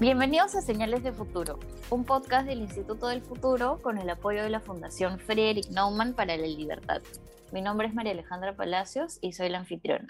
Bienvenidos 0.00 0.54
a 0.54 0.62
Señales 0.62 1.02
de 1.02 1.12
Futuro, 1.12 1.58
un 1.90 2.04
podcast 2.04 2.46
del 2.46 2.60
Instituto 2.60 3.08
del 3.08 3.20
Futuro 3.20 3.82
con 3.82 3.98
el 3.98 4.08
apoyo 4.08 4.44
de 4.44 4.48
la 4.48 4.60
Fundación 4.60 5.18
Friedrich 5.18 5.70
Naumann 5.70 6.14
para 6.14 6.36
la 6.36 6.46
Libertad. 6.46 7.02
Mi 7.50 7.62
nombre 7.62 7.88
es 7.88 7.94
María 7.94 8.12
Alejandra 8.12 8.54
Palacios 8.54 9.18
y 9.22 9.32
soy 9.32 9.48
la 9.48 9.58
anfitriona. 9.58 10.06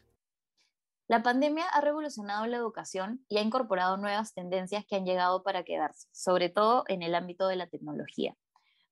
La 1.06 1.22
pandemia 1.22 1.64
ha 1.72 1.80
revolucionado 1.80 2.44
la 2.46 2.58
educación 2.58 3.24
y 3.30 3.38
ha 3.38 3.40
incorporado 3.40 3.96
nuevas 3.96 4.34
tendencias 4.34 4.84
que 4.84 4.96
han 4.96 5.06
llegado 5.06 5.42
para 5.42 5.64
quedarse, 5.64 6.06
sobre 6.12 6.50
todo 6.50 6.84
en 6.88 7.00
el 7.00 7.14
ámbito 7.14 7.48
de 7.48 7.56
la 7.56 7.68
tecnología. 7.68 8.36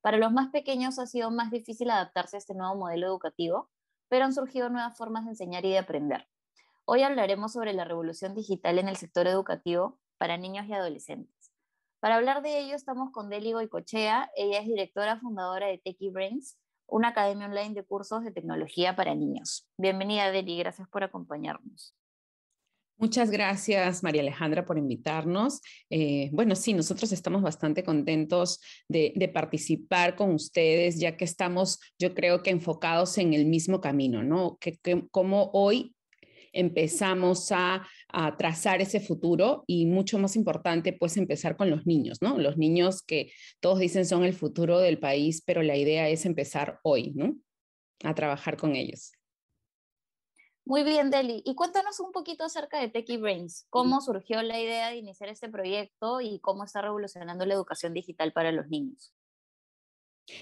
Para 0.00 0.16
los 0.16 0.32
más 0.32 0.48
pequeños 0.48 0.98
ha 0.98 1.06
sido 1.06 1.30
más 1.30 1.50
difícil 1.50 1.90
adaptarse 1.90 2.36
a 2.36 2.38
este 2.38 2.54
nuevo 2.54 2.74
modelo 2.74 3.06
educativo, 3.06 3.68
pero 4.08 4.24
han 4.24 4.32
surgido 4.32 4.70
nuevas 4.70 4.96
formas 4.96 5.26
de 5.26 5.32
enseñar 5.32 5.66
y 5.66 5.72
de 5.72 5.78
aprender. 5.78 6.26
Hoy 6.86 7.02
hablaremos 7.02 7.52
sobre 7.52 7.74
la 7.74 7.84
revolución 7.84 8.34
digital 8.34 8.78
en 8.78 8.88
el 8.88 8.96
sector 8.96 9.26
educativo 9.26 9.98
para 10.18 10.36
niños 10.36 10.66
y 10.68 10.72
adolescentes. 10.72 11.52
Para 12.00 12.16
hablar 12.16 12.42
de 12.42 12.60
ello 12.60 12.74
estamos 12.74 13.10
con 13.10 13.30
Deli 13.30 13.52
Goicochea, 13.52 14.30
ella 14.36 14.60
es 14.60 14.66
directora 14.66 15.18
fundadora 15.18 15.66
de 15.66 15.78
Techie 15.78 16.10
Brains, 16.10 16.58
una 16.86 17.08
academia 17.08 17.46
online 17.46 17.74
de 17.74 17.84
cursos 17.84 18.22
de 18.22 18.30
tecnología 18.30 18.94
para 18.94 19.14
niños. 19.14 19.68
Bienvenida 19.78 20.30
Deli, 20.30 20.58
gracias 20.58 20.88
por 20.88 21.02
acompañarnos. 21.02 21.94
Muchas 22.98 23.30
gracias, 23.30 24.02
María 24.02 24.22
Alejandra, 24.22 24.64
por 24.64 24.78
invitarnos. 24.78 25.60
Eh, 25.90 26.30
bueno, 26.32 26.56
sí, 26.56 26.72
nosotros 26.72 27.12
estamos 27.12 27.42
bastante 27.42 27.84
contentos 27.84 28.58
de, 28.88 29.30
participar 29.34 30.16
con 30.16 30.32
ustedes, 30.32 30.98
ya 30.98 31.14
que 31.16 31.26
estamos, 31.26 31.78
yo 31.98 32.14
creo 32.14 32.42
que 32.42 32.50
enfocados 32.50 33.18
en 33.18 33.34
el 33.34 33.44
mismo 33.44 33.82
camino, 33.82 34.22
¿no? 34.22 34.56
Que, 34.58 34.78
que 34.78 35.06
como 35.10 35.50
hoy 35.52 35.94
empezamos 36.56 37.52
a, 37.52 37.86
trazar 38.38 38.80
ese 38.80 39.00
futuro 39.00 39.64
y 39.66 39.84
mucho 39.84 40.18
más 40.18 40.36
importante, 40.36 40.94
pues 40.94 41.18
empezar 41.18 41.56
con 41.56 41.68
los 41.68 41.86
niños, 41.86 42.22
¿no? 42.22 42.38
Los 42.38 42.56
niños 42.56 43.02
que 43.02 43.30
todos 43.60 43.78
dicen 43.78 44.06
son 44.06 44.24
el 44.24 44.32
futuro 44.32 44.78
del 44.78 44.98
país, 44.98 45.42
pero 45.44 45.62
la 45.62 45.76
idea 45.76 46.08
es 46.08 46.24
empezar 46.24 46.80
hoy, 46.82 47.12
¿no? 47.14 47.36
A 48.04 48.14
trabajar 48.14 48.56
con 48.56 48.74
ellos. 48.74 49.12
Muy 50.64 50.82
bien, 50.82 51.10
Deli. 51.10 51.42
Y 51.44 51.54
cuéntanos 51.54 52.00
un 52.00 52.10
poquito 52.10 52.44
acerca 52.44 52.80
de 52.80 52.88
Techie 52.88 53.18
Brains. 53.18 53.66
¿Cómo 53.70 54.00
surgió 54.00 54.42
la 54.42 54.58
idea 54.60 54.88
de 54.88 54.96
iniciar 54.96 55.28
este 55.28 55.48
proyecto 55.48 56.20
y 56.20 56.40
cómo 56.40 56.64
está 56.64 56.82
revolucionando 56.82 57.46
la 57.46 57.54
educación 57.54 57.94
digital 57.94 58.32
para 58.32 58.50
los 58.50 58.66
niños? 58.68 59.12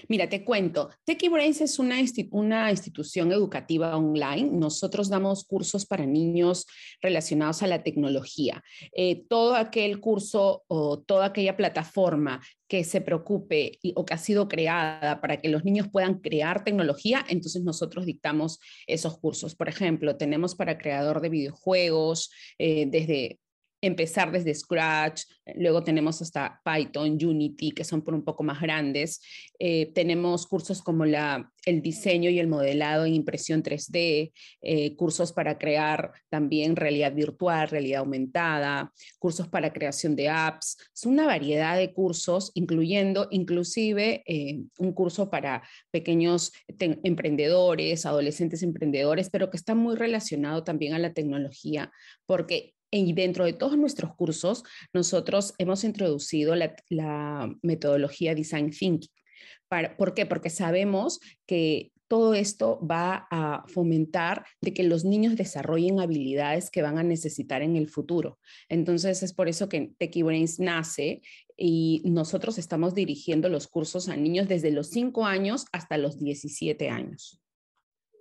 Mira, 0.07 0.27
te 0.29 0.43
cuento, 0.43 0.89
Techie 1.03 1.29
Brains 1.29 1.61
es 1.61 1.77
una, 1.77 1.97
una, 2.31 2.71
institución 2.71 3.31
educativa 3.31 3.95
online. 3.95 4.49
Nosotros 4.51 5.09
damos 5.09 5.43
cursos 5.43 5.85
para 5.85 6.05
niños 6.05 6.65
relacionados 7.01 7.61
a 7.61 7.67
la 7.67 7.83
tecnología. 7.83 8.63
Eh, 8.95 9.25
todo 9.29 9.55
aquel 9.55 9.99
curso 9.99 10.63
o 10.67 10.99
toda 10.99 11.27
aquella 11.27 11.55
plataforma 11.55 12.41
que 12.67 12.83
se 12.83 13.01
preocupe 13.01 13.79
o 13.95 14.05
que 14.05 14.13
ha 14.15 14.17
sido 14.17 14.47
creada 14.47 15.21
para 15.21 15.37
que 15.37 15.49
los 15.49 15.63
niños 15.63 15.87
puedan 15.91 16.19
crear 16.19 16.63
tecnología, 16.63 17.23
entonces 17.29 17.63
nosotros 17.63 18.05
dictamos 18.05 18.59
esos 18.87 19.19
cursos. 19.19 19.55
Por 19.55 19.69
ejemplo, 19.69 20.17
tenemos 20.17 20.55
para 20.55 20.77
creador 20.79 21.21
de 21.21 21.29
videojuegos, 21.29 22.31
eh, 22.57 22.87
desde 22.87 23.39
empezar 23.85 24.31
desde 24.31 24.53
Scratch, 24.53 25.23
luego 25.55 25.83
tenemos 25.83 26.21
hasta 26.21 26.61
Python, 26.65 27.17
Unity, 27.23 27.71
que 27.71 27.83
son 27.83 28.01
por 28.01 28.13
un 28.13 28.23
poco 28.23 28.43
más 28.43 28.59
grandes. 28.59 29.21
Eh, 29.59 29.91
tenemos 29.93 30.47
cursos 30.47 30.81
como 30.81 31.05
el 31.05 31.81
diseño 31.81 32.29
y 32.29 32.39
el 32.39 32.47
modelado 32.47 33.05
en 33.05 33.13
impresión 33.13 33.61
3D, 33.61 34.33
eh, 34.61 34.95
cursos 34.95 35.33
para 35.33 35.57
crear 35.57 36.13
también 36.29 36.75
realidad 36.75 37.13
virtual, 37.13 37.69
realidad 37.69 37.99
aumentada, 37.99 38.91
cursos 39.19 39.47
para 39.47 39.71
creación 39.71 40.15
de 40.15 40.29
apps. 40.29 40.77
Es 40.93 41.05
una 41.05 41.25
variedad 41.25 41.77
de 41.77 41.93
cursos, 41.93 42.51
incluyendo 42.55 43.27
inclusive 43.31 44.23
eh, 44.25 44.63
un 44.79 44.93
curso 44.93 45.29
para 45.29 45.63
pequeños 45.91 46.51
emprendedores, 46.77 48.05
adolescentes 48.05 48.63
emprendedores, 48.63 49.29
pero 49.29 49.49
que 49.49 49.57
está 49.57 49.75
muy 49.75 49.95
relacionado 49.95 50.63
también 50.63 50.93
a 50.93 50.99
la 50.99 51.13
tecnología, 51.13 51.91
porque 52.25 52.74
y 52.95 53.13
dentro 53.13 53.45
de 53.45 53.53
todos 53.53 53.77
nuestros 53.77 54.15
cursos, 54.15 54.63
nosotros 54.93 55.53
hemos 55.57 55.83
introducido 55.83 56.55
la, 56.55 57.55
metodología 57.61 58.35
Design 58.35 58.71
Thinking. 58.71 59.09
¿Por 59.97 60.13
qué? 60.13 60.25
Porque 60.25 60.49
sabemos 60.49 61.19
que 61.45 61.91
todo 62.07 62.33
esto 62.33 62.79
va 62.85 63.27
a 63.31 63.65
fomentar 63.67 64.45
de 64.61 64.73
que 64.73 64.83
los 64.83 65.03
niños 65.03 65.35
desarrollen 65.35 65.99
habilidades 65.99 66.69
que 66.69 66.81
van 66.81 66.97
a 66.97 67.03
necesitar 67.03 67.61
en 67.61 67.75
el 67.75 67.89
futuro. 67.89 68.39
Entonces 68.69 69.23
es 69.23 69.33
por 69.33 69.49
eso 69.49 69.67
que 69.67 69.93
Techie 69.97 70.23
Brains 70.23 70.59
nace 70.59 71.23
y 71.57 72.01
nosotros 72.05 72.57
estamos 72.57 72.93
dirigiendo 72.93 73.49
los 73.49 73.67
cursos 73.67 74.07
a 74.07 74.15
niños 74.15 74.47
desde 74.47 74.71
los 74.71 74.89
5 74.89 75.25
años 75.25 75.65
hasta 75.71 75.97
los 75.97 76.19
17 76.19 76.89
años. 76.89 77.41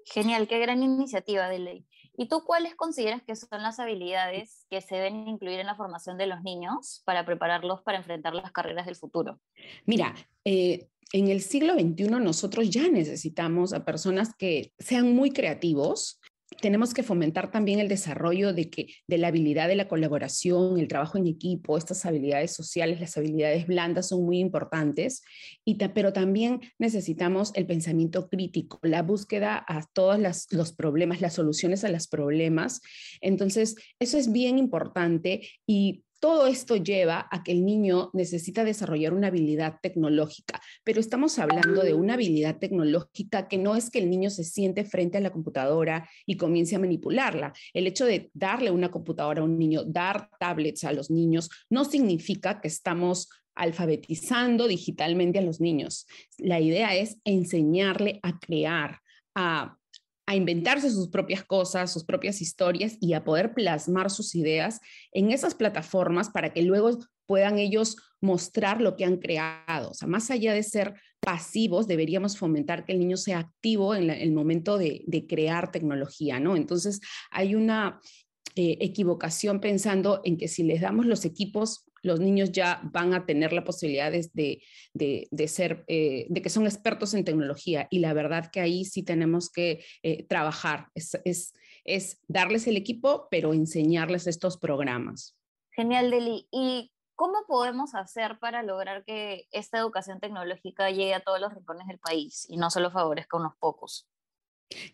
Genial, 0.07 0.49
qué 0.49 0.59
gran 0.59 0.83
iniciativa 0.83 1.49
de 1.49 1.59
ley. 1.59 1.87
¿Y 2.17 2.29
tú 2.29 2.45
cuáles 2.45 2.75
consideras 2.75 3.23
que 3.23 3.35
son 3.35 3.63
las 3.63 3.81
habilidades 3.81 4.67
que 4.71 4.81
se 4.81 4.97
deben 4.97 5.27
incluir 5.29 5.61
en 5.61 5.67
la 5.67 5.75
formación 5.75 6.17
de 6.17 6.27
los 6.27 6.43
niños 6.43 7.03
para 7.05 7.25
prepararlos 7.25 7.83
para 7.83 7.99
enfrentar 7.99 8.35
las 8.35 8.53
carreras 8.53 8.87
del 8.87 8.97
futuro? 8.97 9.41
Mira, 9.85 10.15
eh, 10.45 10.89
en 11.13 11.29
el 11.29 11.43
siglo 11.43 11.75
XXI 11.75 12.09
nosotros 12.09 12.71
ya 12.71 12.89
necesitamos 12.89 13.73
a 13.73 13.85
personas 13.85 14.35
que 14.37 14.73
sean 14.79 15.15
muy 15.15 15.31
creativos, 15.31 16.21
tenemos 16.61 16.95
que 16.95 17.03
fomentar 17.03 17.51
también 17.51 17.81
el 17.81 17.89
desarrollo 17.89 18.53
de, 18.53 18.71
que, 18.71 18.89
de 19.07 19.19
la 19.19 19.29
habilidad 19.29 19.69
de 19.69 19.77
la 19.77 19.89
colaboración, 19.89 20.79
el 20.79 20.89
trabajo 20.89 21.19
en 21.19 21.27
equipo, 21.27 21.77
estas 21.77 22.05
habilidades 22.07 22.53
sociales, 22.53 23.01
las 23.01 23.17
habilidades 23.17 23.67
blandas 23.67 24.09
son 24.09 24.25
muy 24.25 24.39
importantes, 24.39 25.23
y 25.65 25.75
pero 25.75 26.13
también 26.13 26.61
necesitamos 26.79 27.53
el 27.55 27.67
pensamiento 27.67 28.29
crítico, 28.29 28.79
la 28.83 29.03
búsqueda 29.03 29.65
a 29.67 29.87
todos 29.93 30.19
los 30.51 30.73
problemas, 30.73 31.21
las 31.21 31.35
soluciones 31.35 31.85
a 31.85 31.89
los 31.89 32.09
problemas. 32.09 32.81
Entonces, 33.21 33.77
eso 33.99 34.19
es 34.19 34.33
bien 34.33 34.59
importante 34.59 35.49
y 35.67 36.05
todo 36.25 36.47
esto 36.47 36.77
lleva 36.77 37.29
a 37.31 37.43
que 37.43 37.53
el 37.53 37.67
niño 37.67 38.09
necesita 38.15 38.65
desarrollar 38.65 39.13
una 39.13 39.27
habilidad 39.27 39.79
tecnológica, 39.83 40.59
pero 40.83 40.99
estamos 40.99 41.39
hablando 41.39 41.83
de 41.83 41.93
una 41.93 42.15
habilidad 42.15 42.57
tecnológica 42.57 43.47
que 43.47 43.59
no 43.59 43.77
es 43.77 43.91
que 43.91 43.99
el 43.99 44.09
niño 44.09 44.31
se 44.31 44.43
siente 44.43 44.87
frente 44.87 45.19
a 45.19 45.21
la 45.21 45.31
computadora 45.31 46.09
y 46.25 46.39
comience 46.39 46.77
a 46.77 46.79
manipularla. 46.79 47.53
El 47.75 47.87
hecho 47.87 48.07
de 48.07 48.31
darle 48.33 48.71
una 48.71 48.91
computadora 48.91 49.43
a 49.43 49.45
un 49.45 49.59
niño, 49.59 49.85
dar 49.85 50.31
tablets 50.41 50.85
a 50.85 50.93
los 50.93 51.11
niños, 51.11 51.51
no 51.69 51.85
significa 51.85 52.63
que 52.63 52.69
estamos 52.69 53.29
alfabetizando 53.55 54.67
digitalmente 54.67 55.41
a 55.41 55.43
los 55.43 55.61
niños. 55.61 56.07
La 56.39 56.59
idea 56.59 56.97
es 56.97 57.19
enseñarle 57.25 58.19
a 58.23 58.39
crear, 58.39 59.01
a 59.35 59.77
a 60.27 60.37
inventarse 60.37 60.91
sus 60.91 61.09
propias 61.09 61.45
cosas, 61.45 61.93
sus 61.93 62.05
propias 62.05 62.41
historias 62.41 62.97
y 63.01 63.13
a 63.13 63.25
poder 63.25 63.55
plasmar 63.55 64.11
sus 64.11 64.35
ideas 64.35 64.81
en 65.13 65.31
esas 65.31 65.55
plataformas 65.55 66.31
para 66.31 66.53
que 66.53 66.63
luego 66.63 66.99
puedan 67.27 67.59
ellos 67.59 67.97
mostrar 68.21 68.81
lo 68.81 68.97
que 68.97 69.05
han 69.05 69.19
creado. 69.19 69.91
O 69.91 69.95
sea, 69.95 70.09
más 70.09 70.31
allá 70.31 70.53
de 70.53 70.63
ser 70.63 70.95
pasivos, 71.21 71.87
deberíamos 71.87 72.39
fomentar 72.39 72.85
que 72.85 72.93
el 72.93 72.99
niño 72.99 73.17
sea 73.17 73.39
activo 73.39 73.95
en 73.95 74.11
el 74.11 74.33
momento 74.33 74.79
de, 74.79 75.05
crear 75.29 75.71
tecnología, 75.71 76.41
¿no? 76.41 76.57
Entonces, 76.57 77.01
hay 77.31 77.55
una 77.55 78.01
eh, 78.57 78.79
equivocación 78.81 79.61
pensando 79.61 80.21
en 80.25 80.37
que 80.37 80.49
si 80.49 80.63
les 80.63 80.81
damos 80.81 81.07
los 81.07 81.25
equipos, 81.25 81.87
los 82.05 82.21
niños 82.21 82.53
ya 82.53 82.81
van 82.85 83.15
a 83.15 83.27
tener 83.27 83.53
la 83.53 83.65
posibilidad 83.65 84.13
de, 84.13 84.63
de, 84.93 85.49
ser, 85.49 85.85
eh, 85.89 86.27
de 86.29 86.43
que 86.43 86.51
son 86.51 86.67
expertos 86.67 87.15
en 87.15 87.25
tecnología. 87.25 87.89
Y 87.91 87.99
la 88.01 88.13
verdad 88.13 88.51
que 88.53 88.61
ahí 88.61 88.85
sí 88.85 89.03
tenemos 89.03 89.51
que 89.51 89.85
eh, 90.03 90.25
trabajar, 90.27 90.89
es, 90.95 91.19
es, 91.25 91.55
es, 91.85 92.21
darles 92.29 92.67
el 92.67 92.77
equipo, 92.77 93.27
pero 93.31 93.55
enseñarles 93.55 94.27
estos 94.27 94.59
programas. 94.59 95.37
Genial, 95.71 96.11
Deli. 96.11 96.47
¿Y 96.53 96.93
cómo 97.15 97.39
podemos 97.49 97.95
hacer 97.95 98.39
para 98.39 98.63
lograr 98.63 99.05
que 99.05 99.49
esta 99.51 99.79
educación 99.79 100.21
tecnológica 100.21 100.91
llegue 100.91 101.15
a 101.15 101.21
todos 101.21 101.41
los 101.41 101.55
rincones 101.55 101.87
del 101.87 101.99
país 101.99 102.47
y 102.51 102.59
no 102.59 102.69
solo 102.71 102.91
favorezca 102.91 103.39
a 103.39 103.41
unos 103.41 103.57
pocos? 103.59 104.07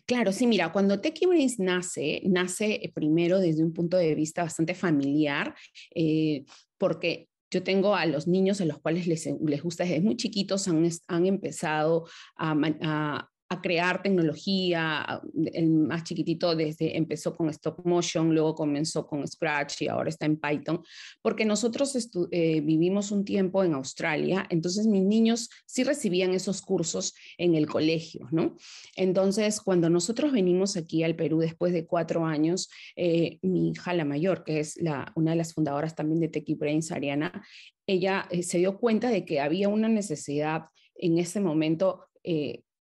Claro, 0.05 0.31
sí, 0.31 0.47
mira, 0.47 0.71
cuando 0.71 0.99
Techie 0.99 1.27
Brains 1.27 1.59
nace, 1.59 2.21
nace 2.25 2.79
eh, 2.83 2.91
primero 2.93 3.39
desde 3.39 3.63
un 3.63 3.73
punto 3.73 3.97
de 3.97 4.13
vista 4.15 4.43
bastante 4.43 4.75
familiar, 4.75 5.55
eh, 5.95 6.45
porque 6.81 7.29
yo 7.51 7.61
tengo 7.61 7.93
a 7.93 8.07
los 8.07 8.27
niños 8.27 8.59
a 8.59 8.65
los 8.65 8.79
cuales 8.79 9.05
les, 9.05 9.29
les 9.45 9.61
gusta 9.61 9.83
desde 9.83 10.01
muy 10.01 10.17
chiquitos, 10.17 10.67
han, 10.67 10.89
han 11.07 11.25
empezado 11.27 12.07
a, 12.35 12.55
a 12.81 13.30
crear 13.59 14.01
tecnología. 14.01 15.21
El 15.51 15.69
más 15.69 16.03
chiquitito 16.03 16.55
desde 16.55 16.95
empezó 16.95 17.35
con 17.35 17.49
stop 17.49 17.85
motion, 17.85 18.33
luego 18.33 18.55
comenzó 18.55 19.05
con 19.05 19.27
Scratch 19.27 19.81
y 19.81 19.87
ahora 19.87 20.09
está 20.09 20.25
en 20.25 20.37
Python, 20.37 20.81
porque 21.21 21.43
nosotros 21.43 22.09
eh, 22.31 22.61
vivimos 22.61 23.11
un 23.11 23.25
tiempo 23.25 23.63
en 23.63 23.73
Australia, 23.73 24.45
entonces 24.49 24.87
mis 24.87 25.03
niños 25.03 25.49
sí 25.65 25.83
recibían 25.83 26.33
esos 26.33 26.61
cursos 26.61 27.13
en 27.37 27.55
el 27.55 27.67
colegio, 27.67 28.27
¿no? 28.31 28.55
Entonces, 28.95 29.59
cuando 29.59 29.89
nosotros 29.89 30.31
venimos 30.31 30.77
aquí 30.77 31.03
al 31.03 31.15
Perú 31.15 31.39
después 31.39 31.73
de 31.73 31.85
cuatro 31.85 32.25
años, 32.25 32.69
eh, 32.95 33.39
mi 33.41 33.71
hija 33.71 33.93
la 33.93 34.05
mayor, 34.05 34.43
que 34.43 34.59
es 34.59 34.79
la, 34.81 35.11
una 35.15 35.31
de 35.31 35.37
las 35.37 35.53
fundadoras 35.53 35.95
también 35.95 36.19
de 36.21 36.29
Techie 36.29 36.55
Brains, 36.55 36.91
Ariana, 36.91 37.45
ella 37.87 38.27
eh, 38.29 38.43
se 38.43 38.59
dio 38.59 38.77
cuenta 38.79 39.09
de 39.09 39.25
que 39.25 39.41
había 39.41 39.67
una 39.67 39.89
necesidad 39.89 40.65
en 40.95 41.17
ese 41.17 41.39
momento 41.39 42.07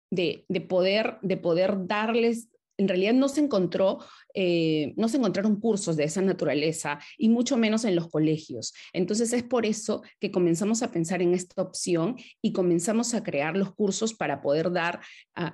de, 0.09 0.45
poder, 0.67 1.17
de 1.21 1.37
poder 1.37 1.87
darles 1.87 2.49
en 2.77 2.87
realidad 2.87 3.13
no 3.13 3.27
se 3.27 3.41
encontró, 3.41 3.99
eh, 4.33 4.93
no 4.97 5.09
se 5.09 5.17
encontraron 5.17 5.59
cursos 5.59 5.97
de 5.97 6.03
esa 6.03 6.21
naturaleza 6.21 6.99
y 7.17 7.29
mucho 7.29 7.57
menos 7.57 7.85
en 7.85 7.95
los 7.95 8.07
colegios. 8.07 8.73
Entonces 8.93 9.33
es 9.33 9.43
por 9.43 9.65
eso 9.65 10.03
que 10.19 10.31
comenzamos 10.31 10.83
a 10.83 10.91
pensar 10.91 11.21
en 11.21 11.33
esta 11.33 11.61
opción 11.61 12.17
y 12.39 12.53
comenzamos 12.53 13.13
a 13.15 13.23
crear 13.23 13.57
los 13.57 13.73
cursos 13.73 14.13
para 14.13 14.41
poder 14.41 14.71
dar, 14.71 15.01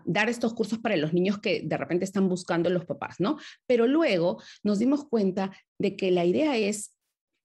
dar 0.06 0.30
estos 0.30 0.54
cursos 0.54 0.80
para 0.80 0.98
los 0.98 1.14
niños 1.14 1.40
que 1.40 1.62
de 1.64 1.78
repente 1.78 2.04
están 2.04 2.28
buscando 2.28 2.70
los 2.70 2.86
papás, 2.86 3.16
¿no? 3.20 3.38
Pero 3.66 3.88
luego 3.88 4.42
nos 4.62 4.80
dimos 4.80 5.08
cuenta 5.08 5.56
de 5.80 5.96
que 5.96 6.12
la 6.12 6.26
idea 6.26 6.58
es 6.58 6.94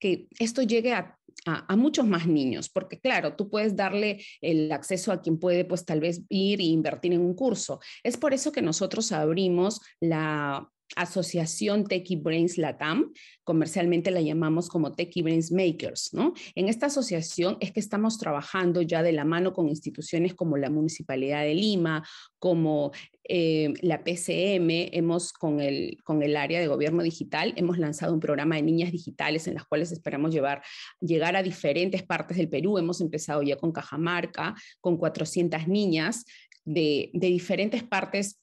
que 0.00 0.26
esto 0.38 0.62
llegue 0.62 0.92
a 0.92 1.17
a, 1.46 1.76
muchos 1.76 2.06
más 2.06 2.26
niños, 2.26 2.68
porque 2.68 3.00
claro, 3.00 3.34
tú 3.34 3.48
puedes 3.50 3.76
darle 3.76 4.24
el 4.40 4.70
acceso 4.72 5.12
a 5.12 5.20
quien 5.20 5.38
puede, 5.38 5.64
pues 5.64 5.84
tal 5.84 6.00
vez 6.00 6.22
ir 6.28 6.60
e 6.60 6.64
invertir 6.64 7.12
en 7.12 7.20
un 7.20 7.34
curso. 7.34 7.80
Es 8.02 8.16
por 8.16 8.34
eso 8.34 8.52
que 8.52 8.62
nosotros 8.62 9.12
abrimos 9.12 9.80
la 10.00 10.68
Asociación 10.96 11.84
Techie 11.84 12.16
Brains 12.16 12.58
Latam, 12.58 13.12
comercialmente 13.44 14.10
la 14.10 14.20
llamamos 14.20 14.68
como 14.68 14.94
Techie 14.94 15.22
Brains 15.22 15.52
Makers, 15.52 16.10
¿no? 16.12 16.34
En 16.54 16.68
esta 16.68 16.86
asociación 16.86 17.56
es 17.60 17.72
que 17.72 17.80
estamos 17.80 18.18
trabajando 18.18 18.82
ya 18.82 19.02
de 19.02 19.12
la 19.12 19.24
mano 19.24 19.52
con 19.52 19.68
instituciones 19.68 20.34
como 20.34 20.56
la 20.56 20.70
Municipalidad 20.70 21.42
de 21.42 21.54
Lima, 21.54 22.06
como 22.38 22.92
eh, 23.24 23.74
la 23.82 24.02
PCM, 24.02 24.88
hemos 24.92 25.32
con 25.32 25.60
el, 25.60 25.98
con 26.02 26.22
el 26.22 26.36
área 26.36 26.60
de 26.60 26.66
gobierno 26.66 27.02
digital, 27.02 27.52
hemos 27.56 27.78
lanzado 27.78 28.14
un 28.14 28.20
programa 28.20 28.56
de 28.56 28.62
niñas 28.62 28.90
digitales 28.90 29.46
en 29.46 29.54
las 29.54 29.66
cuales 29.66 29.92
esperamos 29.92 30.32
llevar, 30.32 30.62
llegar 31.00 31.36
a 31.36 31.42
diferentes 31.42 32.02
partes 32.02 32.38
del 32.38 32.48
Perú. 32.48 32.78
Hemos 32.78 33.00
empezado 33.00 33.42
ya 33.42 33.56
con 33.56 33.72
Cajamarca, 33.72 34.54
con 34.80 34.96
400 34.96 35.68
niñas 35.68 36.24
de, 36.64 37.10
de 37.12 37.26
diferentes 37.28 37.82
partes 37.82 38.40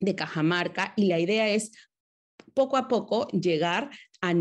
de 0.00 0.14
Cajamarca 0.14 0.92
y 0.96 1.06
la 1.06 1.18
idea 1.18 1.48
es 1.48 1.72
poco 2.54 2.76
a 2.76 2.88
poco 2.88 3.28
llegar 3.28 3.90
a, 4.20 4.34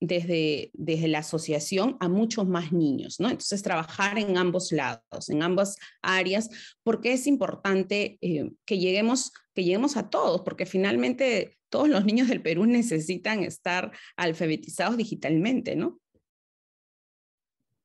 desde, 0.00 0.70
desde 0.72 1.08
la 1.08 1.18
asociación 1.18 1.96
a 2.00 2.08
muchos 2.08 2.48
más 2.48 2.72
niños, 2.72 3.20
¿no? 3.20 3.28
Entonces, 3.28 3.62
trabajar 3.62 4.18
en 4.18 4.36
ambos 4.38 4.72
lados, 4.72 5.28
en 5.28 5.42
ambas 5.42 5.76
áreas, 6.02 6.48
porque 6.82 7.12
es 7.12 7.26
importante 7.26 8.18
eh, 8.22 8.50
que, 8.64 8.78
lleguemos, 8.78 9.32
que 9.54 9.62
lleguemos 9.62 9.96
a 9.96 10.08
todos, 10.08 10.40
porque 10.40 10.66
finalmente 10.66 11.58
todos 11.68 11.88
los 11.88 12.04
niños 12.04 12.28
del 12.28 12.42
Perú 12.42 12.66
necesitan 12.66 13.44
estar 13.44 13.92
alfabetizados 14.16 14.96
digitalmente, 14.96 15.76
¿no? 15.76 16.00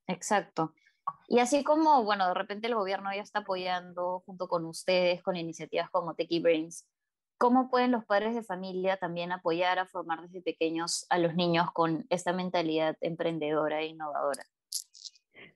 Exacto. 0.08 0.74
Y 1.28 1.40
así 1.40 1.64
como, 1.64 2.04
bueno, 2.04 2.28
de 2.28 2.34
repente 2.34 2.68
el 2.68 2.76
gobierno 2.76 3.10
ya 3.14 3.22
está 3.22 3.40
apoyando 3.40 4.24
junto 4.26 4.48
con 4.48 4.66
ustedes 4.66 5.22
con 5.22 5.36
iniciativas 5.36 5.90
como 5.90 6.16
Techie 6.16 6.40
Brains, 6.40 6.86
¿Cómo 7.38 7.70
pueden 7.70 7.92
los 7.92 8.06
padres 8.06 8.34
de 8.34 8.44
familia 8.44 8.98
también 8.98 9.32
apoyar 9.32 9.78
a 9.78 9.86
formar 9.86 10.22
desde 10.22 10.42
pequeños 10.42 11.06
a 11.10 11.18
los 11.18 11.36
niños 11.36 11.68
con 11.74 12.06
esta 12.10 12.32
mentalidad 12.32 12.96
emprendedora 13.02 13.82
e 13.82 13.88
innovadora? 13.88 14.46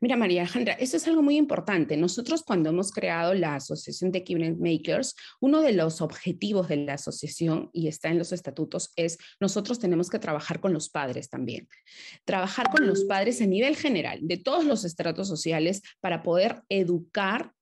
Mira, 0.01 0.15
María 0.15 0.41
Alejandra, 0.41 0.73
eso 0.73 0.95
es 0.95 1.07
algo 1.07 1.21
muy 1.21 1.35
importante. 1.35 1.97
Nosotros 1.97 2.43
cuando 2.43 2.69
hemos 2.69 2.91
creado 2.91 3.33
la 3.33 3.55
Asociación 3.55 4.11
de 4.11 4.23
Keybrand 4.23 4.59
Makers, 4.59 5.15
uno 5.41 5.61
de 5.61 5.73
los 5.73 6.01
objetivos 6.01 6.69
de 6.69 6.77
la 6.77 6.93
asociación, 6.93 7.69
y 7.73 7.89
está 7.89 8.09
en 8.09 8.17
los 8.17 8.31
estatutos, 8.31 8.93
es 8.95 9.17
nosotros 9.41 9.79
tenemos 9.79 10.09
que 10.09 10.19
trabajar 10.19 10.61
con 10.61 10.71
los 10.71 10.89
padres 10.89 11.29
también. 11.29 11.67
Trabajar 12.23 12.69
con 12.71 12.87
los 12.87 13.03
padres 13.05 13.41
a 13.41 13.45
nivel 13.45 13.75
general, 13.75 14.19
de 14.21 14.37
todos 14.37 14.63
los 14.63 14.85
estratos 14.85 15.27
sociales, 15.27 15.81
para 15.99 16.23
poder 16.23 16.63
educar 16.69 17.53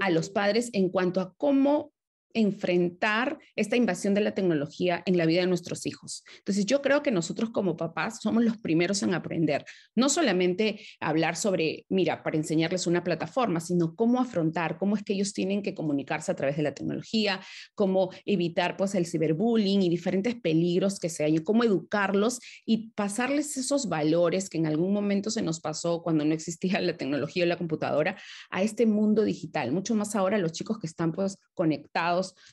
a 0.00 0.10
los 0.10 0.28
padres 0.28 0.70
en 0.72 0.88
cuanto 0.88 1.20
a 1.20 1.34
cómo 1.36 1.92
enfrentar 2.34 3.38
esta 3.56 3.76
invasión 3.76 4.14
de 4.14 4.20
la 4.20 4.34
tecnología 4.34 5.02
en 5.06 5.16
la 5.16 5.26
vida 5.26 5.40
de 5.40 5.46
nuestros 5.46 5.86
hijos. 5.86 6.24
Entonces, 6.38 6.66
yo 6.66 6.82
creo 6.82 7.02
que 7.02 7.10
nosotros 7.10 7.50
como 7.50 7.76
papás 7.76 8.20
somos 8.22 8.44
los 8.44 8.56
primeros 8.58 9.02
en 9.02 9.14
aprender, 9.14 9.64
no 9.94 10.08
solamente 10.08 10.80
hablar 11.00 11.36
sobre, 11.36 11.86
mira, 11.88 12.22
para 12.22 12.36
enseñarles 12.36 12.86
una 12.86 13.04
plataforma, 13.04 13.60
sino 13.60 13.94
cómo 13.94 14.20
afrontar, 14.20 14.78
cómo 14.78 14.96
es 14.96 15.02
que 15.02 15.14
ellos 15.14 15.32
tienen 15.32 15.62
que 15.62 15.74
comunicarse 15.74 16.32
a 16.32 16.36
través 16.36 16.56
de 16.56 16.62
la 16.62 16.74
tecnología, 16.74 17.40
cómo 17.74 18.10
evitar 18.24 18.76
pues 18.76 18.94
el 18.94 19.06
ciberbullying 19.06 19.82
y 19.82 19.88
diferentes 19.88 20.34
peligros 20.34 20.98
que 20.98 21.08
se 21.08 21.24
hay, 21.24 21.38
cómo 21.38 21.64
educarlos 21.64 22.40
y 22.64 22.90
pasarles 22.92 23.56
esos 23.56 23.88
valores 23.88 24.48
que 24.48 24.58
en 24.58 24.66
algún 24.66 24.92
momento 24.92 25.30
se 25.30 25.42
nos 25.42 25.60
pasó 25.60 26.02
cuando 26.02 26.24
no 26.24 26.34
existía 26.34 26.80
la 26.80 26.96
tecnología 26.96 27.44
o 27.44 27.46
la 27.46 27.58
computadora 27.58 28.16
a 28.50 28.62
este 28.62 28.86
mundo 28.86 29.24
digital, 29.24 29.72
mucho 29.72 29.94
más 29.94 30.14
ahora 30.14 30.38
los 30.38 30.52
chicos 30.52 30.78
que 30.78 30.86
están 30.86 31.12
pues 31.12 31.38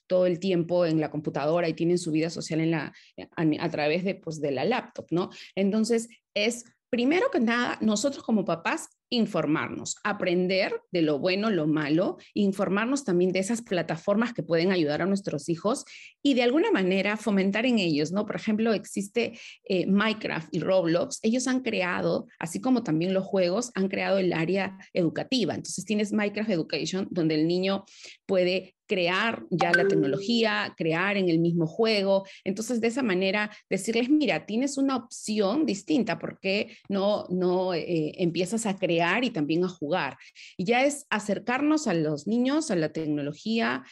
todo 0.08 0.26
el 0.26 0.40
tiempo 0.40 0.86
en 0.86 1.00
la 1.00 1.12
computadora 1.12 1.68
y 1.68 1.74
tienen 1.74 1.98
su 1.98 2.12
vida 2.12 2.30
social 2.30 2.60
en 2.60 2.72
la, 2.72 2.94
a, 3.36 3.70
través 3.70 4.04
de, 4.04 4.16
pues, 4.16 4.40
de 4.42 4.52
la 4.52 4.66
laptop, 4.66 5.08
¿no? 5.12 5.30
Entonces, 5.56 6.10
es 6.34 6.66
primero 6.90 7.30
que 7.32 7.40
nada, 7.40 7.78
nosotros 7.82 8.24
como 8.24 8.46
papás, 8.46 8.90
informarnos, 9.10 9.96
aprender 10.04 10.82
de 10.92 11.02
lo 11.02 11.20
bueno, 11.20 11.50
lo 11.50 11.66
malo, 11.66 12.18
informarnos 12.34 13.06
también 13.06 13.32
de 13.32 13.40
esas 13.40 13.62
plataformas 13.62 14.34
que 14.34 14.44
pueden 14.44 14.72
ayudar 14.72 15.02
a 15.02 15.06
nuestros 15.06 15.48
hijos 15.48 15.86
y 16.22 16.34
de 16.34 16.44
alguna 16.44 16.72
manera 16.72 17.16
fomentar 17.16 17.66
en 17.66 17.80
ellos, 17.80 18.12
¿no? 18.12 18.26
Por 18.26 18.36
ejemplo, 18.36 18.74
existe 18.74 19.40
eh, 19.64 19.86
Minecraft 19.88 20.54
y 20.54 20.60
Roblox, 20.60 21.20
ellos 21.24 21.48
han 21.48 21.62
creado, 21.62 22.28
así 22.40 22.60
como 22.60 22.84
también 22.84 23.14
los 23.14 23.26
juegos, 23.26 23.72
han 23.76 23.88
creado 23.88 24.18
el 24.18 24.34
área 24.34 24.78
educativa. 24.94 25.56
Entonces 25.56 25.86
tienes 25.86 26.12
Minecraft 26.12 26.50
Education, 26.50 27.08
donde 27.10 27.36
el 27.36 27.48
niño 27.48 27.86
puede 28.26 28.77
crear 28.88 29.44
ya 29.50 29.72
la 29.72 29.88
tecnología, 29.88 30.74
crear 30.78 31.18
en 31.18 31.30
el 31.30 31.40
mismo 31.40 31.68
juego. 31.68 32.26
Entonces, 32.44 32.82
de 32.82 32.88
esa 32.88 33.04
manera, 33.04 33.52
decirles, 33.70 34.10
mira, 34.10 34.46
tienes 34.46 34.78
una 34.78 34.96
opción 34.96 35.66
distinta, 35.66 36.18
porque 36.18 36.78
no, 36.90 37.26
no 37.30 37.74
eh, 37.74 38.14
empiezas 38.18 38.66
a 38.66 38.78
crear 38.78 39.24
y 39.24 39.30
también 39.30 39.64
a 39.64 39.70
jugar? 39.70 40.18
Y 40.58 40.66
ya 40.66 40.86
es 40.86 41.06
acercarnos 41.10 41.88
a 41.88 41.94
los 41.94 42.28
niños, 42.28 42.72
a 42.72 42.76
la 42.76 42.92
tecnología, 42.92 43.84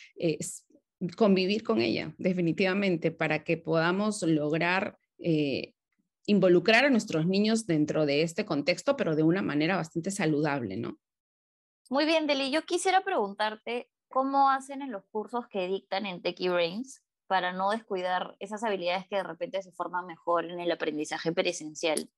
convivir 1.17 1.63
con 1.63 1.81
ella, 1.81 2.15
definitivamente, 2.17 3.11
para 3.11 3.43
que 3.43 3.57
podamos 3.57 4.21
lograr... 4.23 4.97
Eh, 5.19 5.73
involucrar 6.27 6.85
a 6.85 6.89
nuestros 6.89 7.27
niños 7.27 7.67
dentro 7.67 8.07
de 8.07 8.23
este 8.23 8.45
contexto, 8.45 8.97
pero 8.97 9.15
de 9.15 9.21
una 9.21 9.41
manera 9.41 9.75
bastante 9.75 10.09
saludable, 10.09 10.75
¿no? 10.75 10.99
Muy 11.89 12.05
bien, 12.05 12.25
Deli. 12.25 12.49
Yo 12.49 12.63
quisiera 12.63 13.03
preguntarte 13.03 13.87
¿Cómo 14.15 14.49
hacen 14.49 14.81
en 14.81 14.93
los 14.93 15.03
cursos 15.11 15.45
que 15.49 15.67
dictan 15.67 16.05
en 16.05 16.21
Techie 16.21 16.49
Brains 16.49 17.03
para 17.27 17.51
no 17.51 17.71
descuidar 17.71 18.37
esas 18.39 18.63
habilidades 18.63 19.05
que 19.09 19.17
de 19.17 19.23
repente 19.23 19.61
se 19.61 19.73
forman 19.73 20.05
mejor 20.05 20.45
en 20.45 20.61
el 20.61 20.71
aprendizaje 20.71 21.33
presencial? 21.33 22.09